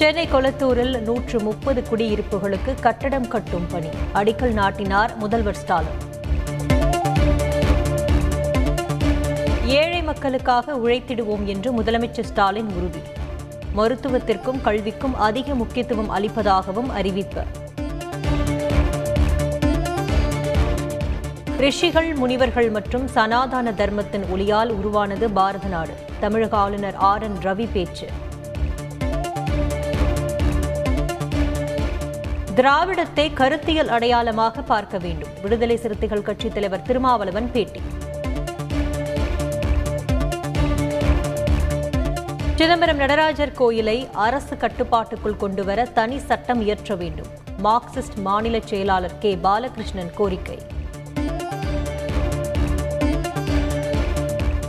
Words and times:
சென்னை 0.00 0.26
கொளத்தூரில் 0.26 1.00
நூற்று 1.00 1.40
முப்பது 1.40 1.82
குடியிருப்புகளுக்கு 1.90 2.80
கட்டடம் 2.80 3.28
கட்டும் 3.28 3.66
பணி. 3.70 3.86
அடிக்கல் 4.14 4.52
நாட்டினார் 4.52 5.16
முதல்வர் 5.16 5.54
ஸ்டாலின். 5.54 6.00
ஏழை 9.64 10.02
மக்களுக்காக 10.02 10.74
உழைத்திடுவோம் 10.76 11.44
என்று 11.44 11.82
முதலமைச்சர் 11.82 12.28
ஸ்டாலின் 12.30 12.68
உறுதி. 12.72 13.02
மருத்துவத்திற்கும் 13.76 14.60
கல்விக்கும் 14.64 15.14
அதிக 15.14 15.54
முக்கியத்துவம் 15.54 16.10
அளிப்பதாகவும் 16.10 16.88
அறிவிப்பு. 16.88 17.42
ரிஷிகள் 21.58 22.14
முனிவர்கள் 22.14 22.70
மற்றும் 22.70 23.08
சனாதன 23.08 23.72
தர்மத்தின் 23.72 24.24
ஒளியால் 24.34 24.68
உருவானது 24.68 25.30
பாரத 25.30 25.68
நாடு. 25.68 25.92
தமிழக 26.20 26.56
ஆளுநர் 26.56 26.94
ஆர் 26.94 27.22
என் 27.22 27.38
ரவி 27.42 27.68
பேச்சு. 27.72 28.08
திராவிடத்தை 32.56 33.32
கருத்தியல் 33.32 33.88
அடையாளமாக 33.88 34.62
பார்க்க 34.62 34.98
வேண்டும். 34.98 35.28
விடுதலை 35.42 35.76
சிறுத்தைகள் 35.76 36.22
கட்சித் 36.22 36.54
தலைவர் 36.54 36.82
திருமாவளவன் 36.82 37.50
பேட்டி. 37.52 37.80
சிதம்பரம் 42.54 42.96
நடராஜர் 42.96 43.52
கோயிலை 43.52 44.08
அரசு 44.12 44.56
கட்டுப்பாட்டுக்குள் 44.56 45.36
கொண்டுவர 45.36 45.84
தனி 45.84 46.18
சட்டம் 46.18 46.60
இயற்ற 46.60 46.94
வேண்டும். 46.94 47.26
மார்க்சிஸ்ட் 47.62 48.16
மாநில 48.16 48.60
செயலாளர் 48.64 49.18
கே. 49.18 49.36
பாலகிருஷ்ணன் 49.36 50.14
கோரிக்கை. 50.14 50.58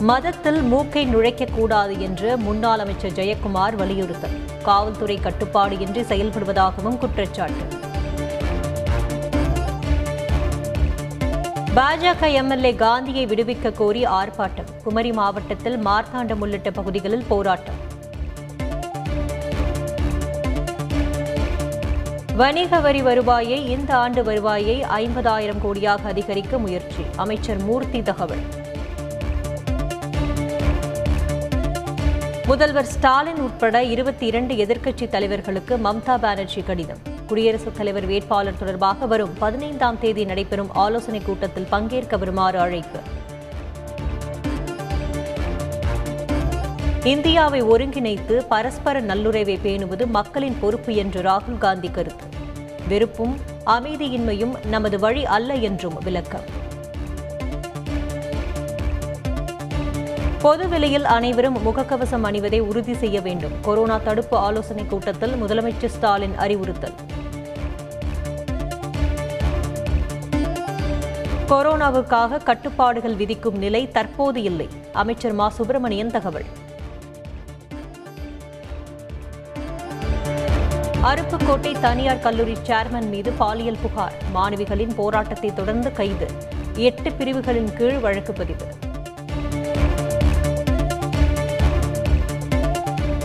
மதத்தில் 0.00 0.62
மூக்கை 0.62 1.14
நுழைக்கக்கூடாது 1.14 1.98
என்று 1.98 2.36
முன்னாள் 2.36 2.78
அமைச்சர் 2.78 3.12
ஜெயக்குமார் 3.12 3.74
வலியுறுத்தல். 3.74 4.36
காவல்துறை 4.62 5.16
கட்டுப்பாடு 5.16 5.78
இன்றி 5.78 6.00
செயல்படுவதாகவும் 6.00 6.98
குற்றச்சாட்டு. 6.98 7.64
பாஜக 11.74 12.32
எம்எல்ஏ 12.32 12.74
காந்தியை 12.74 13.26
விடுவிக்க 13.26 13.72
கோரி 13.72 14.04
ஆர்ப்பாட்டம். 14.04 14.70
குமரி 14.84 15.12
மாவட்டத்தில் 15.12 15.78
மார்த்தாண்டம் 15.78 16.40
உள்ளிட்ட 16.40 16.70
பகுதிகளில் 16.70 17.24
போராட்டம். 17.28 17.88
வணிக 22.36 22.80
வரி 22.80 23.02
வருவாயை 23.02 23.70
இந்த 23.70 23.96
ஆண்டு 23.96 24.24
வருவாயை 24.24 24.82
ஐம்பதாயிரம் 24.82 25.62
கோடியாக 25.64 26.04
அதிகரிக்க 26.04 26.58
முயற்சி. 26.58 27.04
அமைச்சர் 27.16 27.62
மூர்த்தி 27.62 28.02
தகவல். 28.02 28.44
முதல்வர் 32.50 32.84
ஸ்டாலின் 32.84 33.40
உட்பட 33.40 33.82
இருபத்தி 33.82 34.26
இரண்டு 34.26 34.54
எதிர்க்கட்சி 34.54 35.08
தலைவர்களுக்கு 35.08 35.78
மம்தா 35.84 36.18
பானர்ஜி 36.18 36.62
கடிதம். 36.62 36.96
குடியரசுத் 37.26 37.76
தலைவர் 37.76 38.06
வேட்பாளர் 38.06 38.58
தொடர்பாக 38.58 39.06
வரும் 39.06 39.34
பதினைந்தாம் 39.38 39.98
தேதி 39.98 40.24
நடைபெறும் 40.24 40.74
ஆலோசனைக் 40.74 41.24
கூட்டத்தில் 41.24 41.66
பங்கேற்க 41.70 42.16
வருமாறு 42.16 42.58
அழைப்பு. 42.58 42.98
இந்தியாவை 47.04 47.62
ஒருங்கிணைத்து 47.62 48.46
பரஸ்பர 48.48 49.00
நல்லுறவை 49.00 49.58
பேணுவது 49.64 50.06
மக்களின் 50.06 50.56
பொறுப்பு 50.60 50.94
என்று 50.94 51.22
ராகுல் 51.22 51.58
காந்தி 51.58 51.88
கருத்து. 51.88 52.24
வெறுப்பும் 52.88 53.36
அமைதியின்மையும் 53.66 54.66
நமது 54.66 54.98
வழி 54.98 55.26
அல்ல 55.26 55.54
என்றும் 55.54 55.98
விளக்கம். 56.04 56.68
பொது 60.40 60.68
வெளியில் 60.68 61.04
அனைவரும் 61.04 61.56
முகக்கவசம் 61.56 62.24
அணிவதை 62.24 62.60
உறுதி 62.60 62.94
செய்ய 62.94 63.20
வேண்டும். 63.20 63.52
கொரோனா 63.62 63.98
தடுப்பு 63.98 64.36
ஆலோசனைக் 64.36 64.90
கூட்டத்தில் 64.90 65.32
முதலமைச்சர் 65.32 65.86
ஸ்டாலின் 65.86 66.36
அறிவுறுத்தல். 66.36 66.92
கொரோனாவுக்காக 71.48 72.42
கட்டுப்பாடுகள் 72.42 73.14
விதிக்கும் 73.14 73.58
நிலை 73.58 73.88
தற்போது 73.88 74.42
இல்லை. 74.42 74.68
அமைச்சர் 74.92 75.32
மா. 75.32 75.48
சுப்பிரமணியன் 75.48 76.10
தகவல். 76.10 76.44
அருப்புக்கோட்டை 81.02 81.80
தனியார் 81.80 82.18
கல்லூரி 82.18 82.56
சேர்மன் 82.66 83.08
மீது 83.08 83.32
பாலியல் 83.32 83.78
புகார். 83.82 84.14
மாணவிகளின் 84.34 84.94
போராட்டத்தை 84.94 85.54
தொடர்ந்து 85.54 85.92
கைது. 85.92 86.26
எட்டு 86.74 87.12
பிரிவுகளின் 87.12 87.76
கீழ் 87.76 87.98
வழக்கு 87.98 88.32
பதிவு. 88.32 88.64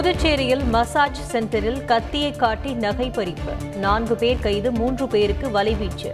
புதுச்சேரியில் 0.00 0.62
மசாஜ் 0.64 1.18
சென்டரில் 1.32 1.84
கத்தியை 1.84 2.30
காட்டி 2.32 2.72
நகை 2.74 3.10
பறிப்பு. 3.10 3.74
நான்கு 3.76 4.14
பேர் 4.16 4.38
கைது 4.38 4.72
மூன்று 4.72 5.08
பேருக்கு 5.08 5.48
வலைவீச்சு 5.48 6.10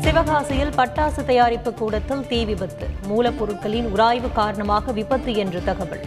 சிவகாசியில் 0.00 0.72
பட்டாசு 0.76 1.24
தயாரிப்பு 1.24 1.74
கூடத்தில் 1.74 2.26
தீ 2.26 2.44
விபத்து. 2.44 2.86
மூலப்பொருட்களின் 3.08 3.88
உராய்வு 3.94 4.32
காரணமாக 4.32 4.92
விபத்து 4.92 5.34
என்று 5.34 5.62
தகவல். 5.64 6.06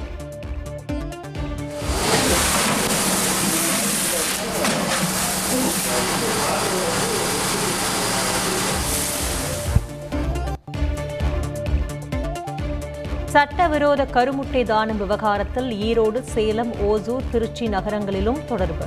சட்டவிரோத 13.33 14.03
கருமுட்டை 14.03 14.63
தானம் 14.63 14.97
விவகாரத்தில் 14.97 15.69
ஈரோடு 15.71 16.19
சேலம் 16.21 16.71
ஓசூர் 16.79 17.23
திருச்சி 17.31 17.67
நகரங்களிலும் 17.67 18.39
தொடர்பு. 18.45 18.85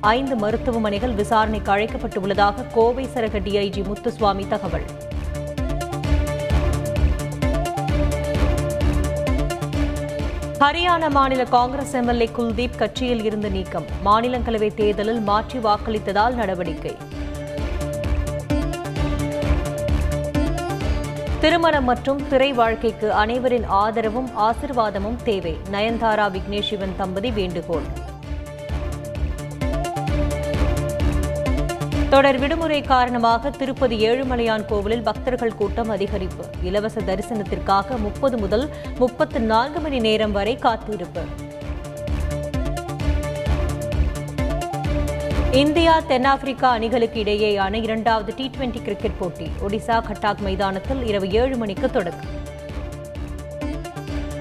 ஐந்து 0.00 0.36
மருத்துவமனைகள் 0.36 1.12
விசாரணைக்கு 1.12 1.72
அழைக்கப்பட்டுள்ளதாக 1.72 2.66
கோவை 2.74 3.04
சரக 3.14 3.40
டிஐஜி 3.40 3.82
முத்துசுவாமி 3.88 4.48
தகவல். 4.48 4.86
ஹரியானா 10.58 11.10
மாநில 11.10 11.44
காங்கிரஸ் 11.44 11.94
எம்எல்ஏ 11.94 12.28
குல்தீப் 12.36 12.76
கட்சியில் 12.76 13.24
இருந்து 13.24 13.50
நீக்கம். 13.50 13.84
மாநிலங்களவை 14.04 14.74
தேர்தலில் 14.74 15.20
மாற்றி 15.20 15.58
வாக்களித்ததால் 15.58 16.34
நடவடிக்கை. 16.34 16.96
திருமணம் 21.44 21.84
மற்றும் 21.84 22.28
திரை 22.28 22.52
வாழ்க்கைக்கு 22.52 23.12
அனைவரின் 23.12 23.64
ஆதரவும் 23.64 24.30
ஆசிர்வாதமும் 24.38 25.16
தேவை. 25.24 25.56
நயன்தாரா 25.72 26.26
விக்னேஷ் 26.36 26.68
சிவன் 26.68 26.94
தம்பதி 26.96 27.30
வேண்டுகோள். 27.30 27.82
தொடர் 32.10 32.38
விடுமுறை 32.38 32.82
காரணமாக 32.82 33.50
திருப்பதி 33.50 34.08
ஏழுமலையான் 34.08 34.64
கோவிலில் 34.64 35.02
பக்தர்கள் 35.02 35.54
கூட்டம் 35.54 35.90
அதிகரிப்பு. 35.90 36.44
இலவச 36.62 37.00
தரிசனத்திற்காக 37.00 37.98
முப்பது 37.98 38.38
முதல் 38.38 38.68
முப்பத்து 38.98 39.40
நான்கு 39.40 39.80
மணி 39.80 39.98
நேரம் 39.98 40.32
வரை 40.32 40.56
காத்திருப்பு. 40.56 41.24
இந்தியா 45.54 46.00
தென்னாப்பிரிக்கா 46.00 46.70
அணிகளுக்கு 46.70 47.22
இடையேயான 47.24 47.82
இரண்டாவது 47.82 48.34
டி 48.34 48.50
டுவெண்டி 48.56 48.82
கிரிக்கெட் 48.82 49.18
போட்டி. 49.18 49.46
ஒடிசா 49.66 49.96
கட்டாக் 50.08 50.40
மைதானத்தில் 50.40 51.06
இரவு 51.06 51.30
ஏழு 51.30 51.56
மணிக்கு 51.56 51.90
தொடக்கம். 51.90 52.43